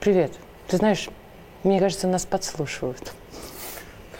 Привет. 0.00 0.30
Ты 0.68 0.76
знаешь, 0.76 1.08
мне 1.64 1.80
кажется, 1.80 2.06
нас 2.06 2.24
подслушивают. 2.24 3.12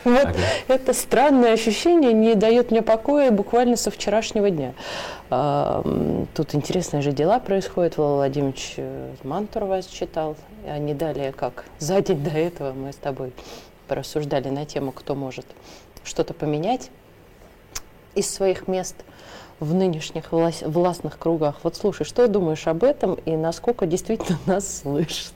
Вот 0.05 0.27
ага. 0.27 0.39
это 0.69 0.95
странное 0.95 1.53
ощущение 1.53 2.13
не 2.13 2.37
дает 2.37 2.71
мне 2.71 2.83
покоя 2.83 3.33
буквально 3.33 3.77
со 3.77 3.91
вчерашнего 3.91 4.49
дня. 4.49 4.73
А, 5.29 5.83
тут 6.35 6.55
интересные 6.55 7.03
же 7.03 7.11
дела 7.13 7.41
происходят. 7.41 7.97
Владимир 7.97 8.17
Владимирович 8.17 8.75
э, 8.77 9.15
Мантур 9.25 9.65
вас 9.65 9.87
читал, 9.87 10.37
а 10.67 10.79
не 10.79 10.95
далее 10.95 11.33
как. 11.33 11.65
За 11.81 12.01
день 12.01 12.23
до 12.23 12.31
этого 12.31 12.73
мы 12.73 12.93
с 12.93 12.97
тобой 12.97 13.33
порассуждали 13.89 14.49
на 14.49 14.65
тему, 14.65 14.93
кто 14.93 15.17
может 15.17 15.47
что-то 16.05 16.33
поменять 16.33 16.91
из 18.15 18.31
своих 18.31 18.69
мест 18.69 18.97
в 19.59 19.75
нынешних 19.75 20.31
власть, 20.31 20.63
властных 20.63 21.19
кругах. 21.19 21.57
Вот 21.65 21.77
слушай, 21.77 22.05
что 22.05 22.29
думаешь 22.29 22.67
об 22.69 22.85
этом 22.85 23.15
и 23.15 23.37
насколько 23.37 23.85
действительно 23.85 24.39
нас 24.47 24.83
слышат? 24.83 25.35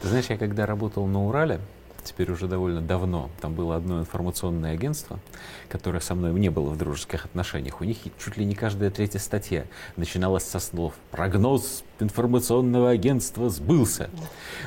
Ты 0.00 0.08
знаешь, 0.08 0.26
я 0.26 0.36
когда 0.36 0.66
работал 0.66 1.06
на 1.06 1.26
Урале, 1.26 1.60
теперь 2.04 2.30
уже 2.30 2.46
довольно 2.46 2.80
давно, 2.80 3.30
там 3.40 3.54
было 3.54 3.76
одно 3.76 4.00
информационное 4.00 4.72
агентство, 4.74 5.20
которое 5.68 6.00
со 6.00 6.14
мной 6.14 6.32
не 6.32 6.48
было 6.48 6.70
в 6.70 6.76
дружеских 6.76 7.24
отношениях. 7.24 7.80
У 7.80 7.84
них 7.84 7.98
чуть 8.22 8.36
ли 8.36 8.44
не 8.44 8.54
каждая 8.54 8.90
третья 8.90 9.18
статья 9.18 9.66
начиналась 9.96 10.44
со 10.44 10.58
слов 10.58 10.94
«Прогноз 11.10 11.84
информационного 12.00 12.90
агентства 12.90 13.48
сбылся». 13.48 14.10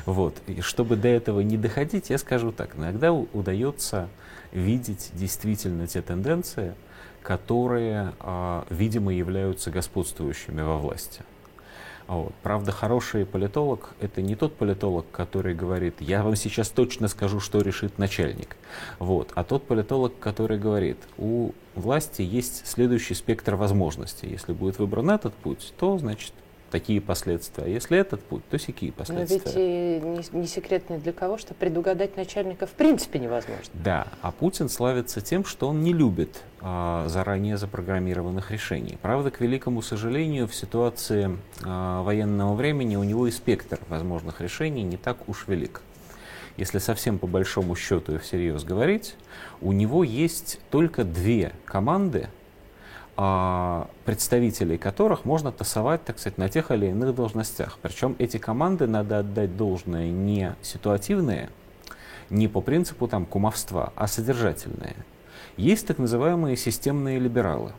Вот. 0.05 0.41
И 0.47 0.61
чтобы 0.61 0.95
до 0.95 1.07
этого 1.07 1.41
не 1.41 1.57
доходить, 1.57 2.09
я 2.09 2.17
скажу 2.17 2.51
так, 2.51 2.75
иногда 2.75 3.11
удается 3.11 4.09
видеть 4.51 5.11
действительно 5.13 5.87
те 5.87 6.01
тенденции, 6.01 6.73
которые, 7.21 8.13
а, 8.19 8.65
видимо, 8.69 9.13
являются 9.13 9.71
господствующими 9.71 10.61
во 10.61 10.77
власти. 10.77 11.21
Вот. 12.07 12.33
Правда, 12.43 12.71
хороший 12.71 13.25
политолог– 13.25 13.95
это 13.99 14.21
не 14.21 14.35
тот 14.35 14.55
политолог, 14.55 15.05
который 15.11 15.55
говорит, 15.55 15.95
я 16.01 16.21
вам 16.21 16.35
сейчас 16.35 16.69
точно 16.69 17.07
скажу, 17.07 17.39
что 17.39 17.61
решит 17.61 17.97
начальник, 17.97 18.57
вот. 18.99 19.31
а 19.33 19.43
тот 19.43 19.65
политолог, 19.65 20.19
который 20.19 20.59
говорит, 20.59 20.97
у 21.17 21.51
власти 21.73 22.21
есть 22.21 22.67
следующий 22.67 23.15
спектр 23.15 23.55
возможностей. 23.55 24.29
Если 24.29 24.53
будет 24.53 24.77
выбран 24.77 25.09
этот 25.09 25.33
путь, 25.33 25.73
то, 25.79 25.97
значит, 25.97 26.33
такие 26.75 26.99
последствия. 26.99 27.63
А 27.63 27.67
если 27.69 27.97
этот 27.97 28.21
путь, 28.21 28.43
то 28.49 28.59
сякие 28.59 28.91
последствия. 28.91 29.41
Но 29.45 30.09
ведь 30.09 30.33
и 30.33 30.33
не, 30.33 30.41
не 30.41 30.45
секрет 30.45 30.89
ни 30.89 30.97
для 30.97 31.13
кого, 31.13 31.37
что 31.37 31.53
предугадать 31.53 32.17
начальника 32.17 32.67
в 32.67 32.71
принципе 32.71 33.17
невозможно. 33.17 33.71
Да, 33.73 34.07
а 34.21 34.33
Путин 34.33 34.67
славится 34.67 35.21
тем, 35.21 35.45
что 35.45 35.69
он 35.69 35.83
не 35.83 35.93
любит 35.93 36.43
а, 36.59 37.07
заранее 37.07 37.55
запрограммированных 37.55 38.51
решений. 38.51 38.97
Правда, 39.01 39.31
к 39.31 39.39
великому 39.39 39.81
сожалению, 39.81 40.49
в 40.49 40.53
ситуации 40.53 41.37
а, 41.63 42.03
военного 42.03 42.55
времени 42.55 42.97
у 42.97 43.03
него 43.03 43.25
и 43.25 43.31
спектр 43.31 43.79
возможных 43.87 44.41
решений 44.41 44.83
не 44.83 44.97
так 44.97 45.29
уж 45.29 45.47
велик. 45.47 45.81
Если 46.57 46.79
совсем 46.79 47.19
по 47.19 47.27
большому 47.27 47.77
счету 47.77 48.15
и 48.15 48.17
всерьез 48.17 48.65
говорить, 48.65 49.15
у 49.61 49.71
него 49.71 50.03
есть 50.03 50.59
только 50.71 51.05
две 51.05 51.53
команды, 51.63 52.27
представителей 53.15 54.77
которых 54.77 55.23
можно 55.23 55.51
тасовать, 55.51 56.03
так 56.03 56.19
сказать, 56.19 56.37
на 56.37 56.49
тех 56.49 56.71
или 56.71 56.87
иных 56.87 57.15
должностях. 57.15 57.79
Причем 57.81 58.15
эти 58.19 58.37
команды, 58.37 58.87
надо 58.87 59.19
отдать 59.19 59.55
должное, 59.55 60.09
не 60.09 60.55
ситуативные, 60.61 61.49
не 62.29 62.47
по 62.47 62.59
принципу 62.59 63.07
там 63.07 63.25
кумовства, 63.25 63.93
а 63.95 64.07
содержательные. 64.07 64.95
Есть 65.55 65.87
так 65.87 65.97
называемые 65.97 66.57
системные 66.57 67.19
либералы. 67.19 67.71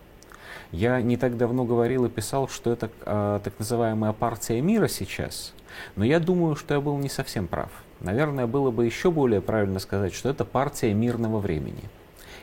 Я 0.73 1.01
не 1.03 1.17
так 1.17 1.37
давно 1.37 1.65
говорил 1.65 2.07
и 2.07 2.09
писал, 2.09 2.49
что 2.49 2.73
это 2.73 2.91
э, 3.05 3.41
так 3.45 3.53
называемая 3.59 4.13
партия 4.13 4.61
мира 4.61 4.89
сейчас, 4.89 5.53
но 5.95 6.05
я 6.05 6.19
думаю, 6.19 6.57
что 6.57 6.75
я 6.75 6.81
был 6.81 6.97
не 6.97 7.11
совсем 7.11 7.47
прав. 7.47 7.71
Наверное, 8.01 8.47
было 8.47 8.71
бы 8.71 8.87
еще 8.87 9.11
более 9.11 9.41
правильно 9.41 9.79
сказать, 9.79 10.15
что 10.15 10.29
это 10.31 10.45
партия 10.45 10.93
мирного 10.95 11.39
времени 11.39 11.85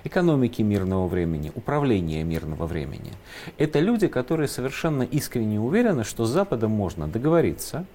экономики 0.04 0.62
мирного 0.62 1.08
времени, 1.08 1.52
управления 1.56 2.24
мирного 2.24 2.66
времени. 2.66 3.12
Это 3.58 3.80
люди, 3.80 4.08
которые 4.08 4.48
совершенно 4.48 5.04
искренне 5.04 5.60
уверены, 5.60 6.04
что 6.04 6.26
с 6.26 6.30
Западом 6.30 6.72
можно 6.72 7.08
договориться, 7.08 7.86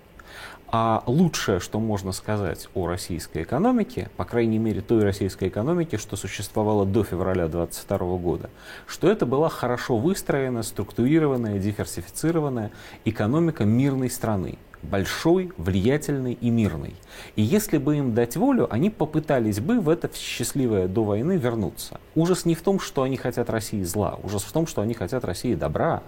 а 0.71 1.03
лучшее, 1.07 1.61
что 1.61 1.81
можно 1.81 2.13
сказать 2.13 2.69
о 2.75 2.87
российской 2.87 3.43
экономике, 3.43 4.11
по 4.17 4.25
крайней 4.25 4.59
мере 4.59 4.83
той 4.83 5.03
российской 5.03 5.49
экономике, 5.49 5.97
что 5.97 6.17
существовала 6.17 6.85
до 6.85 7.05
февраля 7.05 7.49
2022 7.49 8.17
года, 8.19 8.51
что 8.87 9.11
это 9.11 9.25
была 9.25 9.49
хорошо 9.49 9.97
выстроенная, 9.97 10.63
структурированная, 10.63 11.59
диверсифицированная 11.59 12.71
экономика 13.07 13.65
мирной 13.65 14.11
страны 14.11 14.59
большой, 14.83 15.53
влиятельный 15.57 16.35
и 16.35 16.51
мирный. 16.51 16.95
И 17.37 17.43
если 17.43 17.79
бы 17.79 17.97
им 17.97 18.15
дать 18.15 18.37
волю, 18.37 18.73
они 18.73 18.91
попытались 18.91 19.61
бы 19.61 19.81
в 19.81 19.89
это 19.89 20.11
счастливое 20.15 20.89
до 20.89 21.05
войны 21.05 21.37
вернуться. 21.37 22.01
Ужас 22.15 22.45
не 22.45 22.55
в 22.55 22.63
том, 22.63 22.81
что 22.81 23.03
они 23.03 23.17
хотят 23.17 23.51
России 23.51 23.83
зла, 23.83 24.19
ужас 24.23 24.43
в 24.43 24.53
том, 24.53 24.67
что 24.67 24.83
они 24.83 24.95
хотят 24.95 25.25
России 25.25 25.55
добра, 25.55 26.03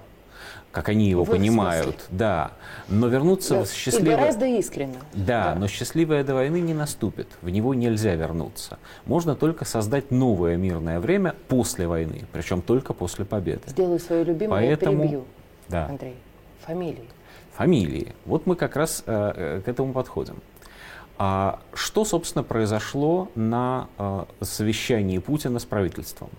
как 0.70 0.88
они 0.88 1.09
его 1.09 1.25
в 1.25 1.30
понимают, 1.30 2.06
да. 2.10 2.53
Но 2.88 3.09
вернуться 3.09 3.54
да, 3.56 3.64
в 3.64 3.72
счастливое... 3.72 4.14
И 4.14 4.16
гораздо 4.16 4.47
искренне. 4.47 4.98
Да, 5.12 5.53
да, 5.53 5.54
но 5.56 5.66
счастливое 5.66 6.22
до 6.22 6.34
войны 6.34 6.60
не 6.60 6.75
наступит, 6.75 7.26
в 7.42 7.50
него 7.50 7.75
нельзя 7.75 8.14
вернуться. 8.14 8.78
Можно 9.04 9.34
только 9.34 9.64
создать 9.64 10.10
новое 10.10 10.56
мирное 10.56 11.00
время 11.00 11.34
после 11.48 11.88
войны, 11.88 12.22
причем 12.32 12.62
только 12.62 12.94
после 12.94 13.25
победы. 13.25 13.62
Сделаю 13.66 13.98
свою 13.98 14.25
любимую, 14.25 14.50
Поэтому... 14.50 15.03
я 15.03 15.09
перебью, 15.09 15.25
да. 15.69 15.86
Андрей, 15.86 16.14
фамилии 16.64 17.09
фамилии. 17.55 18.15
Вот 18.27 18.47
мы 18.47 18.56
как 18.56 18.77
раз 18.77 19.03
э, 19.06 19.33
э, 19.34 19.62
к 19.65 19.69
этому 19.69 19.93
подходим. 19.93 20.37
А 21.19 21.61
что, 21.75 22.05
собственно, 22.05 22.43
произошло 22.43 23.28
на 23.34 23.88
э, 23.99 24.25
совещании 24.41 25.19
Путина 25.19 25.59
с 25.59 25.65
правительством? 25.65 26.31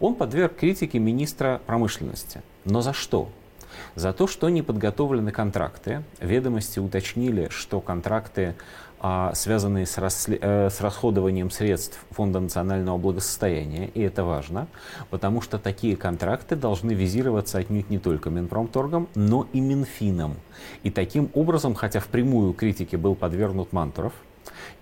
Он 0.00 0.14
подверг 0.14 0.56
критике 0.56 0.98
министра 0.98 1.60
промышленности. 1.66 2.42
Но 2.64 2.80
за 2.80 2.92
что? 2.92 3.28
За 3.94 4.12
то, 4.12 4.26
что 4.26 4.48
не 4.48 4.62
подготовлены 4.62 5.30
контракты. 5.30 6.02
Ведомости 6.20 6.78
уточнили, 6.78 7.48
что 7.50 7.80
контракты 7.80 8.54
связанные 9.34 9.86
с, 9.86 9.96
расли, 9.98 10.38
э, 10.40 10.68
с 10.68 10.80
расходованием 10.80 11.50
средств 11.50 11.98
Фонда 12.10 12.40
национального 12.40 12.98
благосостояния, 12.98 13.88
и 13.94 14.00
это 14.02 14.24
важно, 14.24 14.68
потому 15.08 15.40
что 15.40 15.58
такие 15.58 15.96
контракты 15.96 16.54
должны 16.54 16.92
визироваться 16.92 17.58
отнюдь 17.58 17.88
не 17.88 17.98
только 17.98 18.28
Минпромторгом, 18.28 19.08
но 19.14 19.46
и 19.52 19.60
Минфином. 19.60 20.36
И 20.82 20.90
таким 20.90 21.30
образом, 21.32 21.74
хотя 21.74 22.00
впрямую 22.00 22.52
критике 22.52 22.98
был 22.98 23.14
подвергнут 23.14 23.72
Мантуров, 23.72 24.12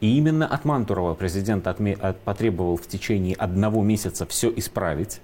и 0.00 0.16
именно 0.16 0.46
от 0.46 0.64
Мантурова 0.64 1.14
президент 1.14 1.66
отме- 1.66 1.98
от, 1.98 2.20
потребовал 2.20 2.76
в 2.76 2.86
течение 2.86 3.34
одного 3.36 3.82
месяца 3.82 4.26
все 4.26 4.52
исправить, 4.56 5.20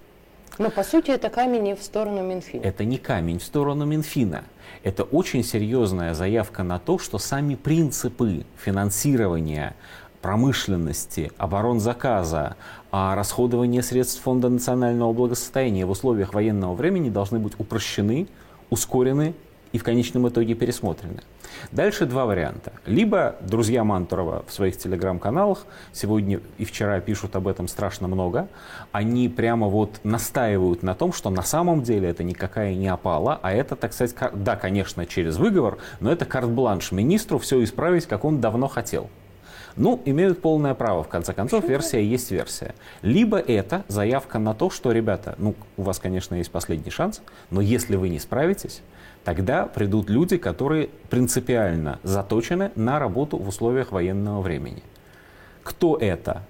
но 0.59 0.71
по 0.71 0.83
сути 0.83 1.11
это 1.11 1.31
камень 1.31 1.77
в 1.77 1.83
сторону 1.83 2.23
Минфина. 2.23 2.63
Это 2.63 2.85
не 2.85 2.99
камень 2.99 3.39
в 3.39 3.43
сторону 3.45 3.85
Минфина. 3.85 4.45
Это 4.83 5.03
очень 5.03 5.43
серьезная 5.43 6.15
заявка 6.15 6.63
на 6.63 6.79
то, 6.79 6.99
что 6.99 7.19
сами 7.19 7.55
принципы 7.55 8.45
финансирования 8.57 9.75
промышленности, 10.21 11.31
оборонзаказа, 11.37 12.57
а 12.91 13.15
расходования 13.15 13.83
средств 13.83 14.23
Фонда 14.23 14.49
национального 14.49 15.13
благосостояния 15.13 15.85
в 15.85 15.91
условиях 15.91 16.33
военного 16.33 16.75
времени 16.75 17.11
должны 17.11 17.39
быть 17.39 17.53
упрощены, 17.59 18.27
ускорены 18.71 19.35
и 19.75 19.79
в 19.79 19.83
конечном 19.83 20.29
итоге 20.29 20.55
пересмотрены. 20.55 21.21
Дальше 21.73 22.07
два 22.07 22.27
варианта. 22.27 22.73
Либо 22.87 23.35
друзья 23.41 23.83
Мантурова 23.83 24.45
в 24.47 24.53
своих 24.53 24.79
телеграм-каналах 24.79 25.67
сегодня 25.93 26.41
и 26.59 26.65
вчера 26.65 27.01
пишут 27.01 27.35
об 27.35 27.49
этом 27.49 27.67
страшно 27.67 28.07
много. 28.07 28.47
Они 28.93 29.29
прямо 29.29 29.67
вот 29.67 29.99
настаивают 30.05 30.85
на 30.85 30.95
том, 30.95 31.13
что 31.13 31.29
на 31.29 31.43
самом 31.43 31.83
деле 31.83 32.09
это 32.09 32.23
никакая 32.23 32.77
не 32.77 32.87
опала, 32.87 33.41
а 33.43 33.53
это, 33.53 33.75
так 33.75 33.93
сказать, 33.93 34.15
да, 34.33 34.55
конечно, 34.55 35.07
через 35.07 35.39
выговор, 35.39 35.79
но 35.99 36.13
это 36.13 36.25
карт-бланш 36.25 36.93
министру 36.93 37.39
все 37.41 37.63
исправить, 37.65 38.07
как 38.07 38.25
он 38.25 38.41
давно 38.41 38.69
хотел. 38.69 39.11
Ну, 39.77 40.01
имеют 40.05 40.41
полное 40.41 40.75
право, 40.75 41.03
в 41.03 41.09
конце 41.09 41.33
концов, 41.33 41.69
версия 41.69 42.05
есть 42.05 42.31
версия. 42.31 42.75
Либо 43.03 43.39
это 43.39 43.85
заявка 43.89 44.39
на 44.39 44.55
то, 44.55 44.71
что, 44.71 44.93
ребята, 44.93 45.35
ну, 45.39 45.57
у 45.77 45.83
вас, 45.83 45.99
конечно, 45.99 46.37
есть 46.37 46.51
последний 46.51 46.91
шанс, 46.91 47.23
но 47.51 47.61
если 47.61 47.97
вы 47.97 48.09
не 48.09 48.21
справитесь, 48.21 48.83
тогда 49.25 49.67
придут 49.67 50.11
люди, 50.11 50.37
которые 50.37 50.91
принципиально 51.11 51.99
заточены 52.05 52.71
на 52.77 53.01
работу 53.01 53.37
в 53.37 53.49
условиях 53.49 53.91
военного 53.91 54.41
времени. 54.43 54.83
Кто 55.65 55.97
это? 55.97 56.43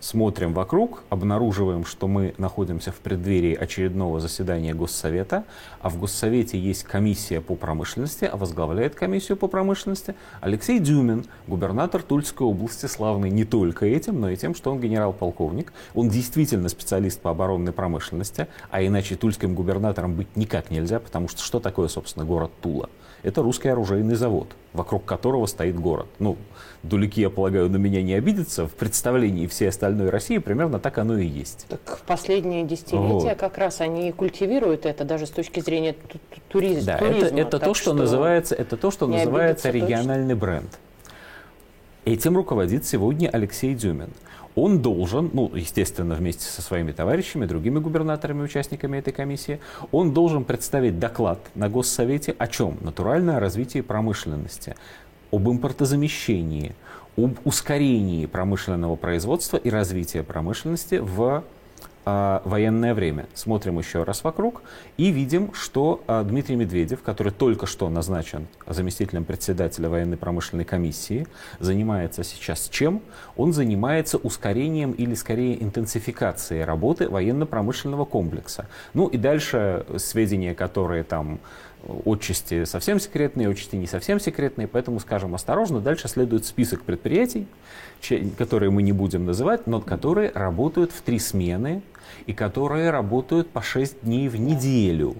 Смотрим 0.00 0.52
вокруг, 0.52 1.02
обнаруживаем, 1.08 1.84
что 1.84 2.08
мы 2.08 2.34
находимся 2.38 2.92
в 2.92 2.96
преддверии 2.96 3.54
очередного 3.54 4.20
заседания 4.20 4.74
Госсовета, 4.74 5.44
а 5.80 5.88
в 5.88 5.98
Госсовете 5.98 6.58
есть 6.58 6.84
комиссия 6.84 7.40
по 7.40 7.54
промышленности, 7.54 8.24
а 8.24 8.36
возглавляет 8.36 8.94
комиссию 8.94 9.36
по 9.36 9.48
промышленности 9.48 10.14
Алексей 10.40 10.78
Дюмин, 10.78 11.26
губернатор 11.46 12.02
Тульской 12.02 12.46
области, 12.46 12.86
славный 12.86 13.30
не 13.30 13.44
только 13.44 13.86
этим, 13.86 14.20
но 14.20 14.30
и 14.30 14.36
тем, 14.36 14.54
что 14.54 14.70
он 14.70 14.80
генерал-полковник. 14.80 15.72
Он 15.94 16.08
действительно 16.08 16.68
специалист 16.68 17.20
по 17.20 17.30
оборонной 17.30 17.72
промышленности, 17.72 18.46
а 18.70 18.82
иначе 18.82 19.16
тульским 19.16 19.54
губернатором 19.54 20.14
быть 20.14 20.36
никак 20.36 20.70
нельзя, 20.70 21.00
потому 21.00 21.28
что 21.28 21.42
что 21.42 21.60
такое, 21.60 21.88
собственно, 21.88 22.24
город 22.24 22.52
Тула? 22.60 22.88
Это 23.22 23.42
русский 23.42 23.68
оружейный 23.68 24.14
завод, 24.14 24.48
вокруг 24.72 25.04
которого 25.04 25.46
стоит 25.46 25.78
город. 25.78 26.06
Ну, 26.18 26.36
Дулики, 26.82 27.20
я 27.20 27.30
полагаю, 27.30 27.68
на 27.68 27.76
меня 27.76 28.02
не 28.02 28.14
обидятся. 28.14 28.66
В 28.68 28.72
представлении 28.72 29.46
всей 29.46 29.68
остальной 29.68 30.10
России 30.10 30.38
примерно 30.38 30.78
так 30.78 30.98
оно 30.98 31.18
и 31.18 31.26
есть. 31.26 31.66
Так 31.68 31.98
в 31.98 32.02
последние 32.02 32.64
десятилетия 32.64 33.30
вот. 33.30 33.38
как 33.38 33.58
раз 33.58 33.80
они 33.80 34.12
культивируют 34.12 34.86
это 34.86 35.04
даже 35.04 35.26
с 35.26 35.30
точки 35.30 35.60
зрения 35.60 35.96
туризма. 36.48 36.92
Да, 36.92 36.98
туризма, 36.98 37.26
это, 37.26 37.56
это, 37.56 37.58
то, 37.58 37.74
что, 37.74 37.82
что 37.82 37.92
называется, 37.94 38.54
это 38.54 38.76
то, 38.76 38.90
что 38.90 39.06
называется 39.06 39.70
региональный 39.70 40.34
точно. 40.34 40.46
бренд. 40.46 40.78
Этим 42.04 42.36
руководит 42.36 42.86
сегодня 42.86 43.28
Алексей 43.28 43.74
Дюмин 43.74 44.10
он 44.54 44.80
должен, 44.80 45.30
ну, 45.32 45.50
естественно, 45.54 46.14
вместе 46.14 46.44
со 46.44 46.62
своими 46.62 46.92
товарищами, 46.92 47.46
другими 47.46 47.78
губернаторами, 47.78 48.42
участниками 48.42 48.98
этой 48.98 49.12
комиссии, 49.12 49.60
он 49.92 50.12
должен 50.12 50.44
представить 50.44 50.98
доклад 50.98 51.38
на 51.54 51.68
Госсовете 51.68 52.34
о 52.38 52.46
чем? 52.48 52.78
Натуральное 52.80 53.40
развитие 53.40 53.82
промышленности, 53.82 54.74
об 55.30 55.48
импортозамещении, 55.48 56.74
об 57.16 57.38
ускорении 57.44 58.26
промышленного 58.26 58.96
производства 58.96 59.56
и 59.56 59.70
развития 59.70 60.22
промышленности 60.22 60.96
в 60.96 61.44
а, 62.04 62.42
военное 62.44 62.94
время. 62.94 63.26
Смотрим 63.34 63.78
еще 63.78 64.02
раз 64.02 64.24
вокруг 64.24 64.62
и 64.96 65.10
видим, 65.10 65.52
что 65.52 66.02
а, 66.06 66.22
Дмитрий 66.24 66.56
Медведев, 66.56 67.02
который 67.02 67.32
только 67.32 67.66
что 67.66 67.88
назначен 67.88 68.46
заместителем 68.66 69.24
председателя 69.24 69.88
военной 69.88 70.16
промышленной 70.16 70.64
комиссии, 70.64 71.26
занимается 71.58 72.24
сейчас 72.24 72.68
чем? 72.68 73.02
Он 73.36 73.52
занимается 73.52 74.18
ускорением 74.18 74.92
или 74.92 75.14
скорее 75.14 75.62
интенсификацией 75.62 76.64
работы 76.64 77.08
военно-промышленного 77.08 78.04
комплекса. 78.04 78.68
Ну 78.94 79.08
и 79.08 79.16
дальше 79.16 79.84
сведения, 79.98 80.54
которые 80.54 81.04
там 81.04 81.40
отчасти 82.04 82.64
совсем 82.64 83.00
секретные, 83.00 83.48
отчасти 83.48 83.76
не 83.76 83.86
совсем 83.86 84.20
секретные, 84.20 84.68
поэтому 84.68 85.00
скажем 85.00 85.34
осторожно. 85.34 85.80
Дальше 85.80 86.08
следует 86.08 86.44
список 86.44 86.82
предприятий, 86.82 87.46
которые 88.36 88.70
мы 88.70 88.82
не 88.82 88.92
будем 88.92 89.24
называть, 89.24 89.66
но 89.66 89.80
которые 89.80 90.30
работают 90.34 90.92
в 90.92 91.00
три 91.00 91.18
смены 91.18 91.82
и 92.26 92.32
которые 92.32 92.90
работают 92.90 93.50
по 93.50 93.62
6 93.62 94.02
дней 94.02 94.28
в 94.28 94.36
неделю, 94.36 95.16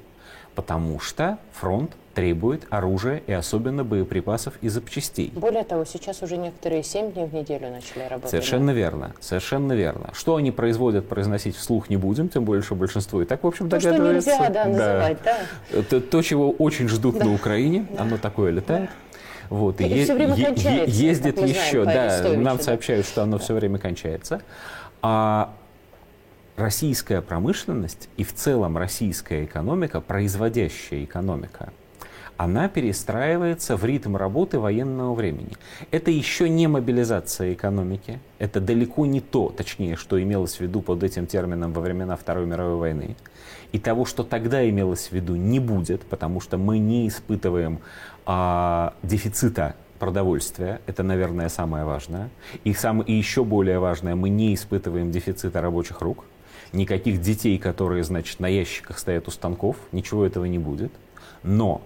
потому 0.58 0.98
что 0.98 1.38
фронт 1.52 1.92
требует 2.14 2.66
оружия 2.70 3.22
и 3.28 3.32
особенно 3.32 3.84
боеприпасов 3.84 4.54
и 4.60 4.68
запчастей. 4.68 5.30
Более 5.36 5.62
того, 5.62 5.84
сейчас 5.84 6.20
уже 6.20 6.36
некоторые 6.36 6.82
7 6.82 7.12
дней 7.12 7.26
в 7.26 7.32
неделю 7.32 7.70
начали 7.70 8.02
работать. 8.08 8.30
Совершенно 8.30 8.72
верно, 8.72 9.14
совершенно 9.20 9.72
верно. 9.72 10.10
Что 10.14 10.34
они 10.34 10.50
производят, 10.50 11.08
произносить 11.08 11.54
вслух 11.54 11.90
не 11.90 11.96
будем, 11.96 12.28
тем 12.28 12.44
более, 12.44 12.64
что 12.64 12.74
большинство 12.74 13.22
и 13.22 13.24
так, 13.24 13.44
в 13.44 13.46
общем, 13.46 13.70
то, 13.70 13.78
догадывается. 13.78 14.30
То, 14.30 14.34
что 14.34 14.46
нельзя, 14.46 14.52
да, 14.52 14.68
называть, 14.68 15.18
да. 15.24 15.36
Это 15.70 16.00
то, 16.00 16.22
чего 16.22 16.50
очень 16.50 16.88
ждут 16.88 17.18
да. 17.18 17.26
на 17.26 17.34
Украине, 17.34 17.86
да. 17.92 18.02
оно 18.02 18.18
такое 18.18 18.50
летает. 18.50 18.90
Да. 18.90 19.46
Вот, 19.50 19.80
и 19.80 19.84
е- 19.84 20.02
все 20.02 20.14
время 20.14 20.34
кончается, 20.34 21.00
ездит 21.00 21.40
еще, 21.40 21.84
да, 21.84 22.20
нам 22.36 22.58
сообщают, 22.58 23.06
что 23.06 23.22
оно 23.22 23.38
да. 23.38 23.44
все 23.44 23.54
время 23.54 23.78
кончается. 23.78 24.42
А 25.02 25.54
российская 26.58 27.22
промышленность 27.22 28.08
и 28.16 28.24
в 28.24 28.34
целом 28.34 28.76
российская 28.76 29.44
экономика, 29.44 30.00
производящая 30.00 31.04
экономика, 31.04 31.72
она 32.36 32.68
перестраивается 32.68 33.76
в 33.76 33.84
ритм 33.84 34.16
работы 34.16 34.58
военного 34.58 35.14
времени. 35.14 35.52
Это 35.90 36.10
еще 36.10 36.48
не 36.48 36.68
мобилизация 36.68 37.52
экономики, 37.52 38.20
это 38.38 38.60
далеко 38.60 39.06
не 39.06 39.20
то, 39.20 39.48
точнее, 39.48 39.96
что 39.96 40.22
имелось 40.22 40.56
в 40.56 40.60
виду 40.60 40.80
под 40.80 41.02
этим 41.02 41.26
термином 41.26 41.72
во 41.72 41.80
времена 41.80 42.16
Второй 42.16 42.46
мировой 42.46 42.76
войны. 42.76 43.16
И 43.72 43.78
того, 43.78 44.04
что 44.04 44.22
тогда 44.22 44.68
имелось 44.68 45.08
в 45.08 45.12
виду, 45.12 45.34
не 45.36 45.58
будет, 45.58 46.02
потому 46.02 46.40
что 46.40 46.58
мы 46.58 46.78
не 46.78 47.08
испытываем 47.08 47.80
а, 48.24 48.94
дефицита 49.02 49.74
продовольствия, 49.98 50.80
это, 50.86 51.02
наверное, 51.02 51.48
самое 51.48 51.84
важное. 51.84 52.30
И, 52.62 52.72
сам, 52.72 53.00
и 53.00 53.12
еще 53.12 53.42
более 53.42 53.80
важное, 53.80 54.14
мы 54.14 54.28
не 54.28 54.54
испытываем 54.54 55.10
дефицита 55.10 55.60
рабочих 55.60 56.00
рук– 56.00 56.24
никаких 56.72 57.20
детей, 57.20 57.58
которые, 57.58 58.04
значит, 58.04 58.40
на 58.40 58.48
ящиках 58.48 58.98
стоят 58.98 59.28
у 59.28 59.30
станков, 59.30 59.76
ничего 59.92 60.26
этого 60.26 60.44
не 60.44 60.58
будет. 60.58 60.92
Но 61.42 61.82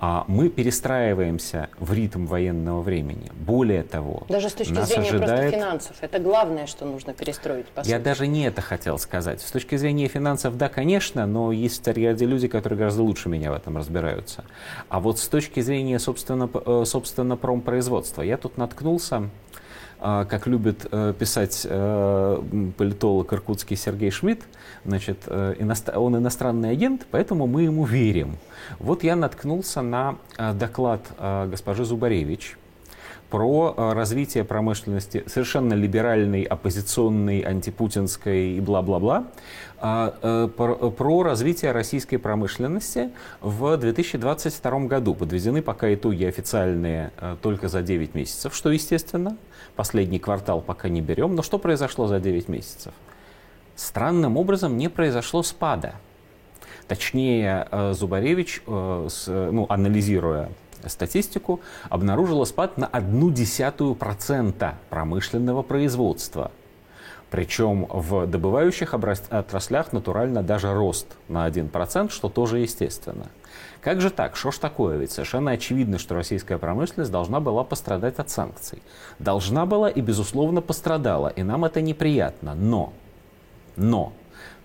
а 0.00 0.24
мы 0.28 0.48
перестраиваемся 0.48 1.70
в 1.80 1.92
ритм 1.92 2.26
военного 2.26 2.82
времени. 2.82 3.32
Более 3.34 3.82
того, 3.82 4.22
даже 4.28 4.48
с 4.48 4.52
точки 4.52 4.72
нас 4.72 4.88
зрения 4.88 5.08
ожидает... 5.08 5.40
просто 5.40 5.56
финансов, 5.58 5.96
это 6.00 6.18
главное, 6.20 6.66
что 6.66 6.84
нужно 6.84 7.14
перестроить. 7.14 7.66
По 7.66 7.80
Я 7.80 7.98
даже 7.98 8.28
не 8.28 8.46
это 8.46 8.62
хотел 8.62 8.98
сказать. 8.98 9.40
С 9.40 9.50
точки 9.50 9.76
зрения 9.76 10.06
финансов, 10.06 10.56
да, 10.56 10.68
конечно, 10.68 11.26
но 11.26 11.50
есть 11.50 11.84
в 11.84 11.90
ряде 11.90 12.26
люди, 12.26 12.46
которые 12.46 12.78
гораздо 12.78 13.02
лучше 13.02 13.28
меня 13.28 13.50
в 13.50 13.54
этом 13.54 13.76
разбираются. 13.76 14.44
А 14.88 15.00
вот 15.00 15.18
с 15.18 15.26
точки 15.26 15.58
зрения, 15.60 15.98
собственно, 15.98 16.48
э, 16.54 16.84
собственно 16.86 17.36
промпроизводства, 17.36 18.22
я 18.22 18.36
тут 18.36 18.56
наткнулся 18.56 19.30
как 20.00 20.46
любит 20.46 20.86
э, 20.90 21.12
писать 21.18 21.66
э, 21.68 22.42
политолог 22.76 23.32
иркутский 23.32 23.76
Сергей 23.76 24.10
Шмидт, 24.10 24.42
значит, 24.84 25.24
э, 25.26 25.54
он 25.96 26.16
иностранный 26.16 26.70
агент, 26.70 27.06
поэтому 27.10 27.46
мы 27.46 27.62
ему 27.62 27.84
верим. 27.84 28.36
Вот 28.78 29.02
я 29.02 29.16
наткнулся 29.16 29.82
на 29.82 30.16
доклад 30.54 31.00
госпожи 31.50 31.84
Зубаревич, 31.84 32.56
про 33.30 33.74
развитие 33.94 34.44
промышленности 34.44 35.24
совершенно 35.26 35.74
либеральной, 35.74 36.42
оппозиционной, 36.42 37.40
антипутинской 37.40 38.52
и 38.56 38.60
бла-бла-бла, 38.60 39.26
про 39.80 41.22
развитие 41.22 41.72
российской 41.72 42.16
промышленности 42.16 43.10
в 43.40 43.76
2022 43.76 44.80
году. 44.80 45.14
Подведены 45.14 45.62
пока 45.62 45.92
итоги 45.92 46.24
официальные 46.24 47.12
только 47.42 47.68
за 47.68 47.82
9 47.82 48.14
месяцев, 48.14 48.54
что 48.54 48.70
естественно 48.70 49.36
последний 49.76 50.18
квартал 50.18 50.60
пока 50.60 50.88
не 50.88 51.00
берем. 51.00 51.34
Но 51.34 51.42
что 51.42 51.58
произошло 51.58 52.06
за 52.06 52.20
9 52.20 52.48
месяцев? 52.48 52.92
Странным 53.76 54.36
образом 54.36 54.76
не 54.76 54.88
произошло 54.88 55.44
спада. 55.44 55.94
Точнее, 56.88 57.68
э, 57.70 57.92
Зубаревич, 57.92 58.62
э, 58.66 59.08
ну, 59.52 59.66
анализируя 59.68 60.48
статистику, 60.86 61.60
обнаружила 61.88 62.44
спад 62.44 62.78
на 62.78 62.86
одну 62.86 63.30
десятую 63.30 63.94
процента 63.94 64.74
промышленного 64.90 65.62
производства. 65.62 66.50
Причем 67.30 67.86
в 67.90 68.26
добывающих 68.26 68.94
отраслях 68.94 69.92
натурально 69.92 70.42
даже 70.42 70.72
рост 70.72 71.06
на 71.28 71.46
1%, 71.46 72.10
что 72.10 72.28
тоже 72.28 72.60
естественно. 72.60 73.26
Как 73.80 74.00
же 74.00 74.10
так? 74.10 74.34
Что 74.34 74.50
ж 74.50 74.58
такое? 74.58 74.96
Ведь 74.96 75.12
совершенно 75.12 75.52
очевидно, 75.52 75.98
что 75.98 76.14
российская 76.14 76.58
промышленность 76.58 77.12
должна 77.12 77.40
была 77.40 77.64
пострадать 77.64 78.18
от 78.18 78.30
санкций. 78.30 78.82
Должна 79.18 79.66
была 79.66 79.88
и, 79.88 80.00
безусловно, 80.00 80.60
пострадала. 80.60 81.28
И 81.28 81.42
нам 81.42 81.64
это 81.64 81.80
неприятно. 81.80 82.54
Но, 82.54 82.92
но 83.76 84.12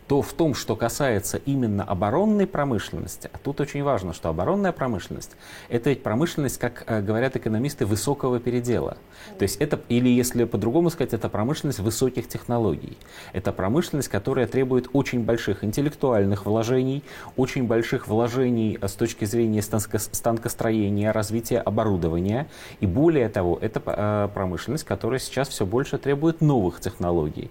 то 0.07 0.22
в 0.22 0.33
том, 0.33 0.53
что 0.53 0.75
касается 0.75 1.38
именно 1.38 1.83
оборонной 1.83 2.48
промышленности, 2.48 3.29
а 3.31 3.38
тут 3.38 3.62
очень 3.62 3.83
важно, 3.83 4.13
что 4.13 4.29
оборонная 4.29 4.72
промышленность– 4.72 5.31
это 5.69 5.89
ведь 5.89 6.03
промышленность, 6.03 6.57
как 6.60 6.83
э, 6.88 7.01
говорят 7.01 7.36
экономисты, 7.36 7.86
высокого 7.86 8.39
передела. 8.39 8.98
То 9.38 9.43
есть 9.43 9.57
это, 9.57 9.79
или 9.89 10.10
если 10.10 10.43
по-другому 10.43 10.89
сказать, 10.89 11.13
это 11.13 11.29
промышленность 11.29 11.79
высоких 11.79 12.27
технологий. 12.27 12.98
Это 13.31 13.51
промышленность, 13.51 14.10
которая 14.10 14.48
требует 14.48 14.89
очень 14.93 15.24
больших 15.24 15.63
интеллектуальных 15.63 16.45
вложений, 16.45 17.03
очень 17.38 17.65
больших 17.65 18.07
вложений 18.07 18.77
э, 18.81 18.88
с 18.88 18.93
точки 18.93 19.25
зрения 19.25 19.62
станкостроения, 19.62 21.12
развития 21.12 21.60
оборудования. 21.60 22.48
И 22.79 22.88
более 22.88 23.29
того, 23.29 23.57
это 23.62 23.81
э, 23.86 24.29
промышленность, 24.33 24.83
которая 24.83 25.19
сейчас 25.19 25.48
все 25.50 25.65
больше 25.65 25.98
требует 25.98 26.41
новых 26.41 26.79
технологий. 26.79 27.50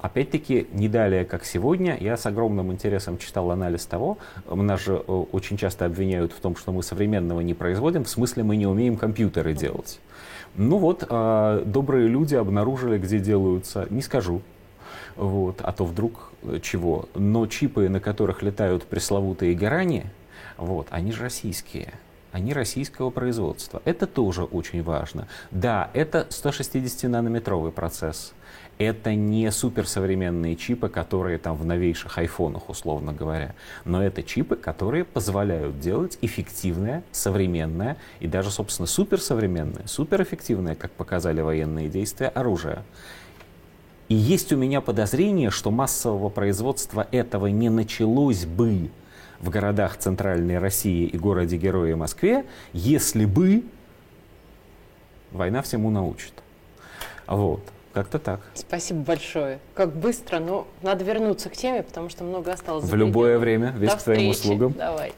Опять-таки, 0.00 0.66
не 0.72 0.88
далее, 0.88 1.26
как 1.26 1.44
сегодня, 1.44 1.96
я 2.00 2.16
с 2.16 2.24
огромным 2.24 2.72
интересом 2.72 3.18
читал 3.18 3.50
анализ 3.50 3.84
того, 3.84 4.16
нас 4.46 4.80
же 4.80 4.94
э, 4.94 5.12
очень 5.12 5.58
часто 5.58 5.84
обвиняют 5.84 6.32
в 6.32 6.40
том, 6.40 6.56
что 6.56 6.72
мы 6.72 6.82
современного 6.82 7.40
не 7.42 7.52
производим, 7.52 8.04
в 8.04 8.08
смысле 8.08 8.44
мы 8.44 8.56
не 8.56 8.66
умеем 8.66 8.96
компьютеры 8.96 9.52
делать. 9.52 10.00
Ну 10.56 10.78
вот, 10.78 11.04
э, 11.08 11.62
добрые 11.66 12.08
люди 12.08 12.34
обнаружили, 12.34 12.96
где 12.96 13.18
делаются, 13.18 13.86
не 13.90 14.00
скажу, 14.00 14.40
вот, 15.16 15.60
а 15.62 15.70
то 15.72 15.84
вдруг 15.84 16.32
э, 16.44 16.60
чего, 16.62 17.10
но 17.14 17.46
чипы, 17.46 17.90
на 17.90 18.00
которых 18.00 18.42
летают 18.42 18.84
пресловутые 18.84 19.52
герани, 19.52 20.06
вот, 20.56 20.86
они 20.90 21.12
же 21.12 21.24
российские 21.24 21.92
они 22.32 22.52
российского 22.52 23.10
производства. 23.10 23.82
Это 23.84 24.06
тоже 24.06 24.44
очень 24.44 24.84
важно. 24.84 25.26
Да, 25.50 25.90
это 25.94 26.28
160-нанометровый 26.30 27.72
процесс 27.72 28.34
это 28.80 29.14
не 29.14 29.52
суперсовременные 29.52 30.56
чипы, 30.56 30.88
которые 30.88 31.36
там 31.36 31.54
в 31.54 31.66
новейших 31.66 32.16
айфонах, 32.16 32.70
условно 32.70 33.12
говоря, 33.12 33.54
но 33.84 34.02
это 34.02 34.22
чипы, 34.22 34.56
которые 34.56 35.04
позволяют 35.04 35.78
делать 35.78 36.16
эффективное, 36.22 37.02
современное 37.12 37.98
и 38.20 38.26
даже, 38.26 38.50
собственно, 38.50 38.86
суперсовременное, 38.86 39.86
суперэффективное, 39.86 40.74
как 40.76 40.92
показали 40.92 41.42
военные 41.42 41.90
действия, 41.90 42.28
оружие. 42.28 42.82
И 44.08 44.14
есть 44.14 44.50
у 44.50 44.56
меня 44.56 44.80
подозрение, 44.80 45.50
что 45.50 45.70
массового 45.70 46.30
производства 46.30 47.06
этого 47.12 47.48
не 47.48 47.68
началось 47.68 48.46
бы 48.46 48.90
в 49.40 49.50
городах 49.50 49.98
Центральной 49.98 50.58
России 50.58 51.04
и 51.04 51.18
городе-герое 51.18 51.96
Москве, 51.96 52.46
если 52.72 53.26
бы 53.26 53.62
война 55.32 55.60
всему 55.60 55.90
научит. 55.90 56.32
Вот. 57.26 57.62
Как-то 57.92 58.18
так. 58.18 58.40
Спасибо 58.54 59.00
большое. 59.00 59.58
Как 59.74 59.92
быстро, 59.92 60.38
но 60.38 60.66
надо 60.82 61.04
вернуться 61.04 61.50
к 61.50 61.52
теме, 61.56 61.82
потому 61.82 62.08
что 62.08 62.22
много 62.22 62.52
осталось. 62.52 62.84
В 62.84 62.94
любое 62.94 63.38
время, 63.38 63.74
весь 63.76 63.90
До 63.90 63.96
к 63.96 64.02
твоим 64.02 64.32
встречи. 64.32 64.52
услугам. 64.52 64.72
Давай. 64.74 65.12